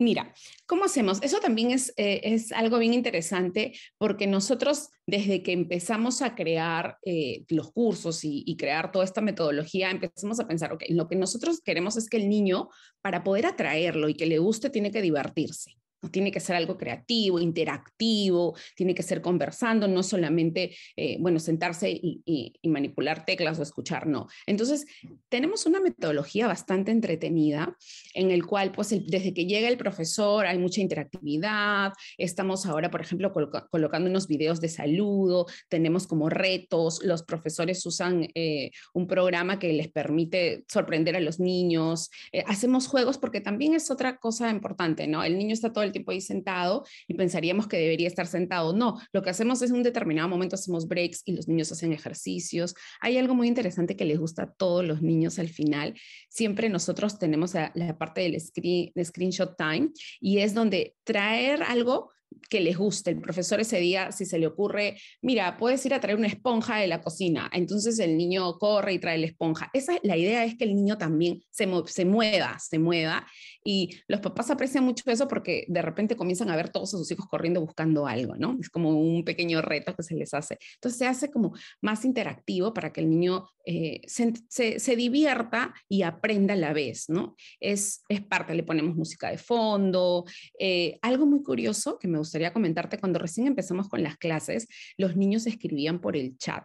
Mira, 0.00 0.34
¿cómo 0.66 0.84
hacemos? 0.84 1.22
Eso 1.22 1.38
también 1.38 1.70
es, 1.70 1.94
eh, 1.96 2.22
es 2.24 2.50
algo 2.50 2.78
bien 2.78 2.92
interesante 2.92 3.74
porque 3.98 4.26
nosotros 4.26 4.88
desde 5.06 5.44
que 5.44 5.52
empezamos 5.52 6.20
a 6.22 6.34
crear 6.34 6.98
eh, 7.04 7.44
los 7.48 7.70
cursos 7.70 8.24
y, 8.24 8.42
y, 8.44 8.56
crear 8.56 8.90
toda 8.90 9.04
esta 9.04 9.20
metodología, 9.20 9.92
empezamos 9.92 10.40
a 10.40 10.48
pensar, 10.48 10.72
ok, 10.72 10.86
lo 10.88 11.06
que 11.06 11.14
nosotros 11.14 11.60
queremos 11.60 11.96
es 11.96 12.08
que 12.10 12.16
el 12.16 12.28
niño, 12.28 12.68
para 13.00 13.22
poder 13.22 13.46
atraerlo 13.46 14.08
y 14.08 14.14
que 14.14 14.26
le 14.26 14.40
guste, 14.40 14.70
tiene 14.70 14.90
que 14.90 15.02
divertirse 15.02 15.76
tiene 16.10 16.30
que 16.30 16.40
ser 16.40 16.56
algo 16.56 16.76
creativo, 16.76 17.40
interactivo, 17.40 18.56
tiene 18.76 18.94
que 18.94 19.02
ser 19.02 19.20
conversando, 19.20 19.88
no 19.88 20.02
solamente, 20.02 20.76
eh, 20.96 21.16
bueno, 21.20 21.38
sentarse 21.38 21.90
y, 21.90 22.22
manipular 22.64 23.24
teclas 23.24 23.58
o 23.58 23.62
escuchar, 23.62 24.06
no. 24.06 24.26
Entonces, 24.46 24.86
tenemos 25.28 25.66
una 25.66 25.80
metodología 25.80 26.46
bastante 26.46 26.90
entretenida 26.90 27.76
en 28.14 28.30
el 28.30 28.44
cual, 28.44 28.72
pues, 28.72 28.90
desde 28.90 29.32
que 29.32 29.46
llega 29.46 29.68
el 29.68 29.78
profesor 29.78 30.46
hay 30.46 30.58
mucha 30.58 30.80
interactividad, 30.80 31.92
estamos 32.18 32.66
ahora, 32.66 32.90
por 32.90 33.00
ejemplo, 33.00 33.32
colocando 33.70 34.10
unos 34.10 34.26
videos 34.26 34.60
de 34.60 34.68
saludo, 34.68 35.46
tenemos 35.68 36.06
como 36.06 36.28
retos, 36.28 37.02
los 37.04 37.22
profesores 37.22 37.84
usan 37.86 38.28
eh, 38.34 38.70
un 38.92 39.06
programa 39.06 39.58
que 39.58 39.72
les 39.72 39.88
permite 39.88 40.64
sorprender 40.68 41.16
a 41.16 41.20
los 41.20 41.40
niños, 41.40 42.10
eh, 42.32 42.44
hacemos 42.46 42.88
juegos 42.88 43.18
porque 43.18 43.40
también 43.40 43.74
es 43.74 43.90
otra 43.90 44.18
cosa 44.18 44.50
importante, 44.50 45.06
¿no? 45.06 45.24
El 45.24 45.38
niño 45.38 45.54
está 45.54 45.72
todo 45.72 45.84
el 45.84 45.92
tiempo 45.96 46.12
ahí 46.12 46.20
sentado 46.20 46.84
y 47.08 47.14
pensaríamos 47.14 47.66
que 47.66 47.78
debería 47.78 48.06
estar 48.06 48.26
sentado. 48.26 48.72
No, 48.72 49.00
lo 49.12 49.22
que 49.22 49.30
hacemos 49.30 49.62
es 49.62 49.70
en 49.70 49.76
un 49.76 49.82
determinado 49.82 50.28
momento 50.28 50.54
hacemos 50.56 50.86
breaks 50.86 51.22
y 51.24 51.32
los 51.32 51.48
niños 51.48 51.72
hacen 51.72 51.92
ejercicios. 51.92 52.74
Hay 53.00 53.16
algo 53.18 53.34
muy 53.34 53.48
interesante 53.48 53.96
que 53.96 54.04
les 54.04 54.18
gusta 54.18 54.42
a 54.44 54.52
todos 54.52 54.84
los 54.84 55.02
niños 55.02 55.38
al 55.38 55.48
final. 55.48 55.94
Siempre 56.28 56.68
nosotros 56.68 57.18
tenemos 57.18 57.54
la, 57.54 57.96
parte 57.98 58.22
del 58.22 58.40
screen, 58.40 58.92
screenshot 59.02 59.56
time 59.56 59.90
y 60.20 60.38
es 60.38 60.54
donde 60.54 60.94
traer 61.04 61.62
algo 61.62 62.12
que 62.48 62.60
les 62.60 62.76
guste. 62.76 63.10
El 63.10 63.20
profesor 63.20 63.60
ese 63.60 63.78
día, 63.78 64.12
si 64.12 64.24
se 64.24 64.38
le 64.38 64.46
ocurre, 64.46 64.98
mira, 65.22 65.56
puedes 65.56 65.84
ir 65.86 65.94
a 65.94 66.00
traer 66.00 66.16
una 66.16 66.26
esponja 66.26 66.76
de 66.78 66.86
la 66.86 67.00
cocina. 67.00 67.50
Entonces 67.52 67.98
el 67.98 68.16
niño 68.16 68.58
corre 68.58 68.94
y 68.94 68.98
trae 68.98 69.18
la 69.18 69.26
esponja. 69.26 69.70
Esa, 69.72 69.94
la 70.02 70.16
idea 70.16 70.44
es 70.44 70.56
que 70.56 70.64
el 70.64 70.74
niño 70.74 70.98
también 70.98 71.42
se, 71.50 71.68
se 71.86 72.04
mueva, 72.04 72.58
se 72.58 72.78
mueva. 72.78 73.26
Y 73.64 73.98
los 74.06 74.20
papás 74.20 74.50
aprecian 74.50 74.84
mucho 74.84 75.02
eso 75.10 75.26
porque 75.26 75.64
de 75.68 75.82
repente 75.82 76.16
comienzan 76.16 76.50
a 76.50 76.56
ver 76.56 76.68
todos 76.68 76.94
a 76.94 76.98
sus 76.98 77.10
hijos 77.10 77.26
corriendo 77.26 77.60
buscando 77.60 78.06
algo, 78.06 78.36
¿no? 78.36 78.56
Es 78.60 78.70
como 78.70 78.90
un 78.90 79.24
pequeño 79.24 79.60
reto 79.60 79.94
que 79.94 80.02
se 80.02 80.14
les 80.14 80.32
hace. 80.34 80.58
Entonces 80.74 80.98
se 80.98 81.06
hace 81.06 81.30
como 81.30 81.52
más 81.80 82.04
interactivo 82.04 82.72
para 82.72 82.92
que 82.92 83.00
el 83.00 83.10
niño 83.10 83.48
eh, 83.64 84.02
se, 84.06 84.32
se, 84.78 84.96
divierta 84.96 85.74
y 85.88 86.02
aprenda 86.02 86.54
a 86.54 86.56
la 86.56 86.72
vez, 86.72 87.08
¿no? 87.08 87.34
Es, 87.58 88.02
es 88.08 88.22
parte, 88.22 88.54
le 88.54 88.62
ponemos 88.62 88.94
música 88.94 89.28
de 89.28 89.38
fondo. 89.38 90.24
Eh, 90.58 90.98
algo 91.02 91.26
muy 91.26 91.42
curioso 91.42 91.98
que 91.98 92.06
me 92.06 92.18
gustaría 92.36 92.52
comentarte, 92.52 92.98
cuando 92.98 93.18
recién 93.18 93.46
empezamos 93.46 93.88
con 93.88 94.02
las 94.02 94.18
clases, 94.18 94.68
los 94.98 95.16
niños 95.16 95.46
escribían 95.46 96.00
por 96.00 96.16
el 96.16 96.36
chat. 96.36 96.64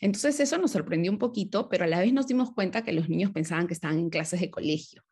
Entonces 0.00 0.40
eso 0.40 0.56
nos 0.56 0.70
sorprendió 0.70 1.12
un 1.12 1.18
poquito, 1.18 1.68
pero 1.68 1.84
a 1.84 1.86
la 1.86 2.00
vez 2.00 2.14
nos 2.14 2.26
dimos 2.26 2.52
cuenta 2.52 2.82
que 2.82 2.92
los 2.92 3.10
niños 3.10 3.30
pensaban 3.30 3.66
que 3.66 3.74
estaban 3.74 3.98
en 3.98 4.08
clases 4.08 4.40
de 4.40 4.50
colegio. 4.50 5.02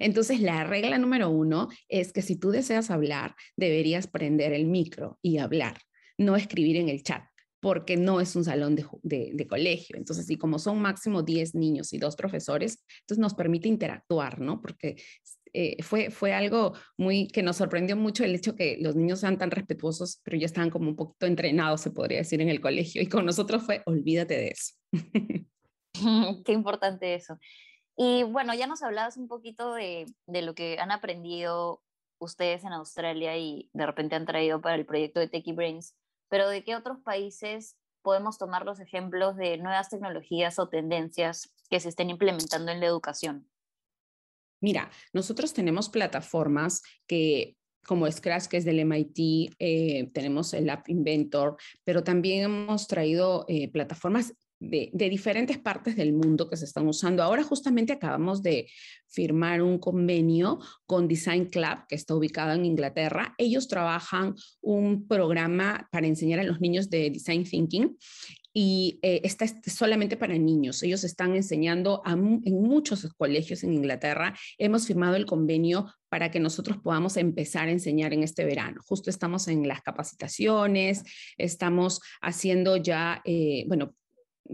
Entonces, 0.00 0.40
la 0.40 0.64
regla 0.64 0.98
número 0.98 1.30
uno 1.30 1.68
es 1.88 2.12
que 2.12 2.20
si 2.20 2.36
tú 2.36 2.50
deseas 2.50 2.90
hablar, 2.90 3.36
deberías 3.56 4.06
prender 4.06 4.52
el 4.52 4.66
micro 4.66 5.18
y 5.22 5.38
hablar, 5.38 5.78
no 6.18 6.36
escribir 6.36 6.76
en 6.76 6.88
el 6.88 7.02
chat 7.02 7.22
porque 7.60 7.96
no 7.96 8.20
es 8.20 8.36
un 8.36 8.44
salón 8.44 8.76
de, 8.76 9.46
colegio. 9.48 9.96
Entonces, 9.96 10.30
y 10.30 10.36
como 10.36 10.58
son 10.58 10.80
máximo 10.80 11.22
10 11.22 11.54
niños 11.54 11.92
y 11.92 11.98
dos 11.98 12.14
profesores, 12.14 12.84
entonces 13.00 13.20
nos 13.20 13.34
permite 13.34 13.68
interactuar, 13.68 14.40
¿no? 14.40 14.60
Porque 14.60 14.96
eh, 15.52 15.82
fue, 15.82 16.10
fue 16.10 16.32
algo 16.34 16.74
muy 16.96 17.28
que 17.28 17.42
nos 17.42 17.56
sorprendió 17.56 17.96
mucho 17.96 18.24
el 18.24 18.34
hecho 18.34 18.56
que 18.56 18.78
los 18.80 18.96
niños 18.96 19.20
sean 19.20 19.38
tan 19.38 19.50
respetuosos, 19.50 20.20
pero 20.24 20.36
ya 20.36 20.46
estaban 20.46 20.70
como 20.70 20.88
un 20.88 20.96
poquito 20.96 21.26
entrenados, 21.26 21.80
se 21.80 21.90
podría 21.90 22.18
decir, 22.18 22.40
en 22.40 22.48
el 22.48 22.60
colegio. 22.60 23.02
Y 23.02 23.08
con 23.08 23.26
nosotros 23.26 23.62
fue, 23.64 23.82
olvídate 23.86 24.34
de 24.34 24.48
eso. 24.48 24.74
Qué 26.44 26.52
importante 26.52 27.14
eso. 27.14 27.38
Y 27.96 28.22
bueno, 28.22 28.54
ya 28.54 28.66
nos 28.66 28.82
hablabas 28.82 29.16
un 29.16 29.28
poquito 29.28 29.74
de, 29.74 30.06
de 30.26 30.42
lo 30.42 30.54
que 30.54 30.78
han 30.78 30.90
aprendido 30.90 31.82
ustedes 32.20 32.64
en 32.64 32.72
Australia 32.72 33.36
y 33.36 33.70
de 33.72 33.86
repente 33.86 34.16
han 34.16 34.26
traído 34.26 34.60
para 34.60 34.76
el 34.76 34.86
proyecto 34.86 35.20
de 35.20 35.28
Techie 35.28 35.52
Brains, 35.54 35.96
pero 36.28 36.48
¿de 36.48 36.64
qué 36.64 36.76
otros 36.76 36.98
países 37.00 37.76
podemos 38.02 38.38
tomar 38.38 38.64
los 38.64 38.80
ejemplos 38.80 39.36
de 39.36 39.58
nuevas 39.58 39.88
tecnologías 39.88 40.58
o 40.58 40.68
tendencias 40.68 41.54
que 41.70 41.80
se 41.80 41.88
estén 41.88 42.10
implementando 42.10 42.72
en 42.72 42.80
la 42.80 42.86
educación? 42.86 43.48
Mira, 44.60 44.90
nosotros 45.12 45.52
tenemos 45.52 45.88
plataformas 45.88 46.82
que 47.06 47.56
como 47.86 48.10
Scratch, 48.10 48.48
que 48.48 48.58
es 48.58 48.66
del 48.66 48.80
MIT, 48.80 49.54
eh, 49.58 50.10
tenemos 50.12 50.52
el 50.52 50.68
App 50.68 50.88
Inventor, 50.90 51.56
pero 51.84 52.04
también 52.04 52.44
hemos 52.44 52.86
traído 52.86 53.46
eh, 53.48 53.70
plataformas 53.70 54.34
de, 54.60 54.90
diferentes 54.92 55.58
partes 55.58 55.96
del 55.96 56.12
mundo 56.12 56.48
que 56.48 56.56
se 56.56 56.64
están 56.64 56.86
usando. 56.86 57.22
Ahora 57.22 57.42
justamente 57.42 57.92
acabamos 57.92 58.42
de 58.42 58.68
firmar 59.06 59.62
un 59.62 59.78
convenio 59.78 60.58
con 60.86 61.08
Design 61.08 61.46
Club, 61.46 61.86
que 61.88 61.94
está 61.94 62.14
ubicado 62.14 62.52
en 62.52 62.64
Inglaterra. 62.64 63.34
Ellos 63.38 63.68
trabajan 63.68 64.34
un 64.60 65.06
programa 65.06 65.88
para 65.90 66.06
enseñar 66.06 66.40
a 66.40 66.44
los 66.44 66.60
niños 66.60 66.90
de 66.90 67.10
Design 67.10 67.44
Thinking 67.44 67.96
y 68.52 68.98
eh, 69.02 69.20
está 69.24 69.46
solamente 69.66 70.16
para 70.16 70.36
niños. 70.36 70.82
Ellos 70.82 71.04
están 71.04 71.34
enseñando 71.36 72.02
en 72.06 72.62
muchos 72.62 73.06
colegios 73.14 73.62
en 73.62 73.74
Inglaterra. 73.74 74.34
Hemos 74.58 74.86
firmado 74.86 75.16
el 75.16 75.26
convenio 75.26 75.92
para 76.08 76.30
que 76.30 76.40
nosotros 76.40 76.78
podamos 76.78 77.16
empezar 77.16 77.68
a 77.68 77.72
enseñar 77.72 78.12
en 78.12 78.22
este 78.22 78.44
verano. 78.44 78.80
Justo 78.86 79.10
estamos 79.10 79.48
en 79.48 79.68
las 79.68 79.82
capacitaciones, 79.82 81.04
estamos 81.36 82.00
haciendo 82.20 82.76
ya, 82.76 83.20
eh, 83.24 83.64
bueno, 83.68 83.94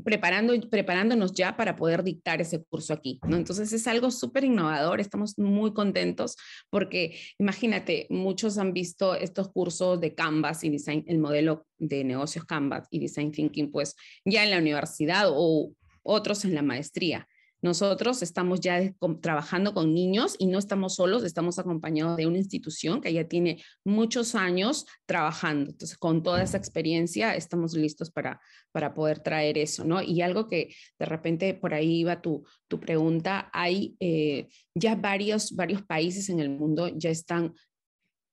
preparando, 0.05 0.55
preparándonos 0.71 1.33
ya 1.33 1.57
para 1.57 1.77
poder 1.77 2.03
dictar 2.03 2.41
ese 2.41 2.65
curso 2.65 2.93
aquí, 2.93 3.21
¿no? 3.27 3.37
Entonces 3.37 3.73
es 3.73 3.87
algo 3.87 4.11
súper 4.11 4.45
innovador, 4.45 5.01
estamos 5.01 5.39
muy 5.39 5.73
contentos 5.73 6.37
porque 6.71 7.19
imagínate, 7.39 8.07
muchos 8.11 8.59
han 8.59 8.73
visto 8.73 9.15
estos 9.15 9.51
cursos 9.51 10.01
de 10.01 10.15
Canvas 10.15 10.65
y 10.65 10.71
Design, 10.71 11.05
el 11.07 11.19
modelo 11.19 11.67
de 11.79 12.05
negocios 12.05 12.45
Canvas 12.45 12.87
y 12.91 12.99
Design 12.99 13.33
Thinking, 13.33 13.71
pues 13.71 13.95
ya 14.25 14.45
en 14.45 14.51
la 14.51 14.59
universidad 14.59 15.27
o 15.29 15.73
otros 16.03 16.45
en 16.45 16.55
la 16.55 16.63
maestría. 16.63 17.27
Nosotros 17.65 18.21
estamos 18.21 18.61
ya 18.61 18.93
trabajando 19.23 19.73
con 19.73 19.95
niños 19.95 20.37
y 20.39 20.49
no 20.49 20.59
estamos 20.59 20.97
solos, 20.97 21.25
estamos 21.25 21.59
acompañados 21.59 22.19
de 22.19 22.27
una 22.27 22.37
institución 22.37 23.01
que 23.01 23.11
ya 23.11 23.27
tiene 23.27 23.65
muchos 23.85 24.35
años 24.35 24.85
trabajando. 25.07 25.71
Entonces, 25.71 25.97
con 25.97 26.23
toda 26.23 26.43
esa 26.43 26.59
experiencia, 26.59 27.35
estamos 27.35 27.73
listos 27.73 28.11
para, 28.11 28.39
para 28.71 28.93
poder 28.93 29.21
traer 29.21 29.57
eso, 29.57 29.83
¿no? 29.83 30.03
Y 30.03 30.21
algo 30.21 30.47
que 30.47 30.75
de 30.99 31.07
repente 31.07 31.55
por 31.55 31.73
ahí 31.73 32.01
iba 32.01 32.21
tu, 32.21 32.45
tu 32.69 32.79
pregunta, 32.79 33.49
hay 33.55 33.97
eh, 33.99 34.49
ya 34.75 34.95
varios, 34.95 35.57
varios 35.57 35.81
países 35.81 36.29
en 36.29 36.41
el 36.41 36.51
mundo 36.51 36.89
ya 36.89 37.09
están 37.09 37.55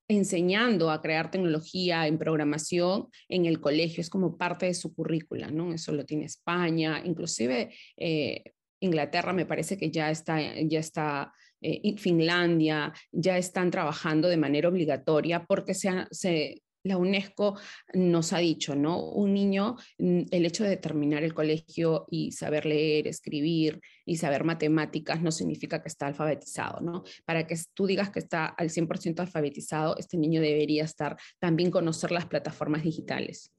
enseñando 0.10 0.92
a 0.92 1.02
crear 1.02 1.32
tecnología 1.32 2.06
en 2.06 2.18
programación 2.18 3.08
en 3.30 3.46
el 3.46 3.62
colegio, 3.62 4.02
es 4.02 4.10
como 4.10 4.38
parte 4.38 4.66
de 4.66 4.74
su 4.74 4.94
currícula, 4.94 5.52
¿no? 5.52 5.74
Eso 5.74 5.94
lo 5.94 6.04
tiene 6.04 6.26
España, 6.26 7.02
inclusive 7.06 7.74
eh, 7.96 8.44
Inglaterra 8.82 9.32
me 9.32 9.46
parece 9.46 9.78
que 9.78 9.90
ya 9.90 10.12
está, 10.12 10.40
ya 10.42 10.80
está 10.80 11.34
eh, 11.62 11.96
Finlandia, 11.98 12.92
ya 13.12 13.38
están 13.38 13.70
trabajando 13.72 14.28
de 14.28 14.38
manera 14.38 14.68
obligatoria 14.68 15.46
porque 15.46 15.76
se, 15.76 16.64
la 16.84 16.98
UNESCO 16.98 17.60
nos 17.94 18.34
ha 18.34 18.40
dicho, 18.40 18.76
¿no? 18.76 19.00
Un 19.00 19.36
niño, 19.36 19.76
mm, 20.00 20.22
el 20.32 20.46
hecho 20.48 20.64
de 20.64 20.78
terminar 20.78 21.24
el 21.24 21.36
colegio 21.36 22.08
y 22.10 22.32
saber 22.32 22.66
leer, 22.66 23.08
escribir 23.08 23.80
y 24.06 24.18
saber 24.18 24.44
matemáticas 24.44 25.22
no 25.22 25.32
significa 25.32 25.84
que 25.84 25.90
está 25.90 26.08
alfabetizado, 26.08 26.82
¿no? 26.82 27.04
Para 27.26 27.46
que 27.46 27.56
tú 27.76 27.86
digas 27.86 28.10
que 28.10 28.20
está 28.20 28.48
al 28.48 28.72
100% 28.72 29.22
alfabetizado, 29.22 29.96
este 29.98 30.18
niño 30.18 30.42
debería 30.42 30.84
estar 30.84 31.16
también 31.38 31.70
conocer 31.70 32.12
las 32.12 32.26
plataformas 32.26 32.82
digitales. 32.82 33.54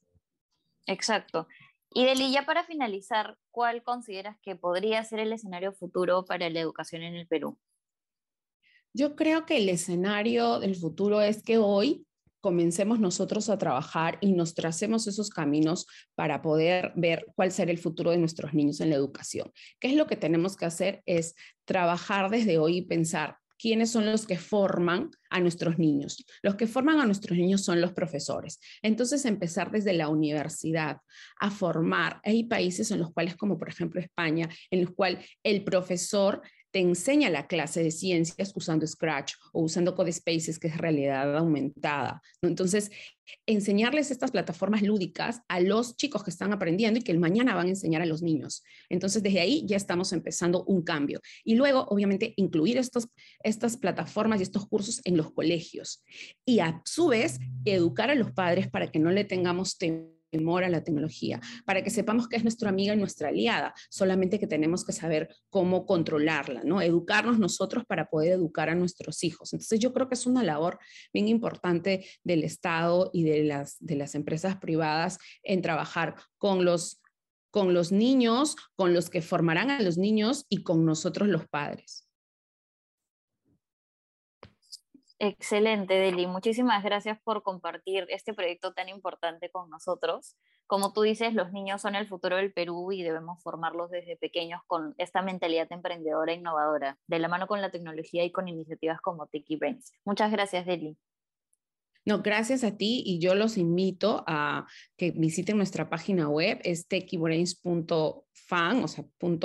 Exacto. 0.86 1.46
Y 1.94 2.04
Deli, 2.04 2.32
ya 2.32 2.46
para 2.46 2.64
finalizar, 2.64 3.36
¿cuál 3.50 3.82
consideras 3.82 4.38
que 4.40 4.56
podría 4.56 5.04
ser 5.04 5.20
el 5.20 5.32
escenario 5.32 5.72
futuro 5.72 6.24
para 6.24 6.48
la 6.48 6.60
educación 6.60 7.02
en 7.02 7.14
el 7.14 7.26
Perú? 7.26 7.58
Yo 8.94 9.16
creo 9.16 9.46
que 9.46 9.58
el 9.58 9.68
escenario 9.68 10.58
del 10.58 10.76
futuro 10.76 11.20
es 11.20 11.42
que 11.42 11.58
hoy 11.58 12.06
comencemos 12.40 12.98
nosotros 12.98 13.48
a 13.48 13.56
trabajar 13.56 14.18
y 14.20 14.32
nos 14.32 14.54
tracemos 14.54 15.06
esos 15.06 15.30
caminos 15.30 15.86
para 16.14 16.42
poder 16.42 16.92
ver 16.96 17.26
cuál 17.36 17.52
será 17.52 17.70
el 17.70 17.78
futuro 17.78 18.10
de 18.10 18.18
nuestros 18.18 18.52
niños 18.52 18.80
en 18.80 18.90
la 18.90 18.96
educación. 18.96 19.52
¿Qué 19.78 19.88
es 19.88 19.94
lo 19.94 20.06
que 20.06 20.16
tenemos 20.16 20.56
que 20.56 20.64
hacer? 20.64 21.02
Es 21.06 21.34
trabajar 21.64 22.30
desde 22.30 22.58
hoy 22.58 22.78
y 22.78 22.82
pensar 22.82 23.38
quiénes 23.62 23.92
son 23.92 24.06
los 24.06 24.26
que 24.26 24.38
forman 24.38 25.10
a 25.30 25.38
nuestros 25.38 25.78
niños. 25.78 26.26
Los 26.42 26.56
que 26.56 26.66
forman 26.66 26.98
a 26.98 27.06
nuestros 27.06 27.38
niños 27.38 27.64
son 27.64 27.80
los 27.80 27.92
profesores. 27.92 28.58
Entonces, 28.82 29.24
empezar 29.24 29.70
desde 29.70 29.92
la 29.92 30.08
universidad 30.08 30.96
a 31.38 31.48
formar. 31.48 32.20
Hay 32.24 32.42
países 32.42 32.90
en 32.90 32.98
los 32.98 33.12
cuales, 33.12 33.36
como 33.36 33.58
por 33.58 33.68
ejemplo 33.68 34.00
España, 34.00 34.48
en 34.72 34.80
los 34.82 34.90
cuales 34.90 35.24
el 35.44 35.62
profesor 35.62 36.42
te 36.72 36.80
enseña 36.80 37.30
la 37.30 37.46
clase 37.46 37.82
de 37.82 37.90
ciencias 37.90 38.52
usando 38.56 38.86
Scratch 38.86 39.34
o 39.52 39.62
usando 39.62 39.94
Codespaces, 39.94 40.58
que 40.58 40.68
es 40.68 40.76
realidad 40.78 41.36
aumentada. 41.36 42.22
Entonces, 42.40 42.90
enseñarles 43.46 44.10
estas 44.10 44.30
plataformas 44.30 44.82
lúdicas 44.82 45.42
a 45.48 45.60
los 45.60 45.96
chicos 45.96 46.24
que 46.24 46.30
están 46.30 46.52
aprendiendo 46.52 46.98
y 46.98 47.02
que 47.02 47.12
el 47.12 47.20
mañana 47.20 47.54
van 47.54 47.66
a 47.66 47.70
enseñar 47.70 48.00
a 48.02 48.06
los 48.06 48.22
niños. 48.22 48.64
Entonces, 48.88 49.22
desde 49.22 49.40
ahí 49.40 49.64
ya 49.66 49.76
estamos 49.76 50.12
empezando 50.12 50.64
un 50.64 50.82
cambio. 50.82 51.20
Y 51.44 51.54
luego, 51.56 51.84
obviamente, 51.88 52.32
incluir 52.36 52.78
estos, 52.78 53.06
estas 53.44 53.76
plataformas 53.76 54.40
y 54.40 54.44
estos 54.44 54.66
cursos 54.66 55.02
en 55.04 55.18
los 55.18 55.30
colegios. 55.32 56.02
Y 56.46 56.60
a 56.60 56.80
su 56.86 57.08
vez, 57.08 57.38
educar 57.66 58.10
a 58.10 58.14
los 58.14 58.32
padres 58.32 58.68
para 58.68 58.90
que 58.90 58.98
no 58.98 59.10
le 59.10 59.24
tengamos 59.24 59.76
temor 59.76 60.21
temor 60.32 60.64
a 60.64 60.70
la 60.70 60.82
tecnología, 60.82 61.40
para 61.66 61.84
que 61.84 61.90
sepamos 61.90 62.26
que 62.26 62.36
es 62.36 62.42
nuestra 62.42 62.70
amiga 62.70 62.94
y 62.94 62.96
nuestra 62.96 63.28
aliada, 63.28 63.74
solamente 63.90 64.40
que 64.40 64.46
tenemos 64.46 64.84
que 64.84 64.92
saber 64.92 65.28
cómo 65.50 65.84
controlarla, 65.84 66.62
¿no? 66.64 66.80
Educarnos 66.80 67.38
nosotros 67.38 67.84
para 67.86 68.08
poder 68.08 68.32
educar 68.32 68.70
a 68.70 68.74
nuestros 68.74 69.22
hijos. 69.24 69.52
Entonces 69.52 69.78
yo 69.78 69.92
creo 69.92 70.08
que 70.08 70.14
es 70.14 70.26
una 70.26 70.42
labor 70.42 70.78
bien 71.12 71.28
importante 71.28 72.06
del 72.24 72.44
Estado 72.44 73.10
y 73.12 73.24
de 73.24 73.44
las, 73.44 73.76
de 73.78 73.96
las 73.96 74.14
empresas 74.14 74.56
privadas 74.56 75.18
en 75.42 75.60
trabajar 75.60 76.16
con 76.38 76.64
los, 76.64 77.02
con 77.50 77.74
los 77.74 77.92
niños, 77.92 78.56
con 78.74 78.94
los 78.94 79.10
que 79.10 79.20
formarán 79.20 79.70
a 79.70 79.82
los 79.82 79.98
niños 79.98 80.46
y 80.48 80.62
con 80.62 80.86
nosotros 80.86 81.28
los 81.28 81.46
padres. 81.46 82.08
Excelente, 85.24 85.94
Deli. 85.94 86.26
Muchísimas 86.26 86.82
gracias 86.82 87.16
por 87.22 87.44
compartir 87.44 88.06
este 88.08 88.34
proyecto 88.34 88.72
tan 88.72 88.88
importante 88.88 89.52
con 89.52 89.70
nosotros. 89.70 90.36
Como 90.66 90.92
tú 90.92 91.02
dices, 91.02 91.32
los 91.32 91.52
niños 91.52 91.80
son 91.80 91.94
el 91.94 92.08
futuro 92.08 92.34
del 92.38 92.52
Perú 92.52 92.90
y 92.90 93.04
debemos 93.04 93.40
formarlos 93.40 93.88
desde 93.92 94.16
pequeños 94.16 94.62
con 94.66 94.96
esta 94.98 95.22
mentalidad 95.22 95.70
emprendedora 95.70 96.32
e 96.32 96.38
innovadora, 96.38 96.98
de 97.06 97.20
la 97.20 97.28
mano 97.28 97.46
con 97.46 97.60
la 97.60 97.70
tecnología 97.70 98.24
y 98.24 98.32
con 98.32 98.48
iniciativas 98.48 99.00
como 99.00 99.28
Tiki 99.28 99.54
Brains. 99.54 99.92
Muchas 100.04 100.32
gracias, 100.32 100.66
Deli. 100.66 100.98
No, 102.04 102.20
gracias 102.20 102.64
a 102.64 102.76
ti 102.76 103.02
y 103.06 103.20
yo 103.20 103.34
los 103.34 103.56
invito 103.56 104.24
a 104.26 104.66
que 104.96 105.12
visiten 105.12 105.56
nuestra 105.56 105.88
página 105.88 106.28
web, 106.28 106.58
es 106.64 106.88
techibrains.fan, 106.88 108.82
o 108.82 108.88
sea, 108.88 109.04
.fun, 109.20 109.38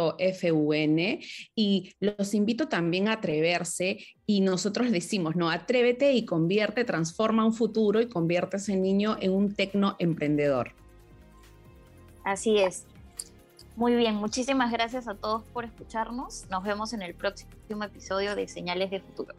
y 1.56 1.92
los 2.00 2.34
invito 2.34 2.68
también 2.68 3.08
a 3.08 3.14
atreverse 3.14 4.00
y 4.26 4.42
nosotros 4.42 4.92
decimos, 4.92 5.36
no, 5.36 5.52
atrévete 5.52 6.14
y 6.14 6.26
convierte, 6.26 6.84
transforma 6.84 7.46
un 7.46 7.54
futuro 7.54 8.02
y 8.02 8.10
convierte 8.10 8.56
a 8.56 8.60
ese 8.60 8.76
niño 8.76 9.18
en 9.20 9.34
un 9.34 9.54
tecno 9.54 9.96
emprendedor. 10.00 10.74
Así 12.24 12.58
es. 12.58 12.86
Muy 13.76 13.96
bien, 13.96 14.16
muchísimas 14.16 14.72
gracias 14.72 15.08
a 15.08 15.14
todos 15.14 15.44
por 15.44 15.64
escucharnos. 15.64 16.48
Nos 16.50 16.64
vemos 16.64 16.94
en 16.94 17.04
el 17.04 17.14
próximo 17.14 17.84
episodio 17.84 18.36
de 18.36 18.48
Señales 18.48 18.90
de 18.90 19.00
Futuro. 19.00 19.36